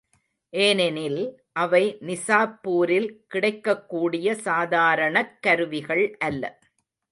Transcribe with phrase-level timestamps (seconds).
[0.53, 1.19] ஏனெனில்
[1.53, 6.43] அவை நிசாப்பூரில் கிடைக்கக்கூடிய சாதாரணக் கருவிகள் அல்ல.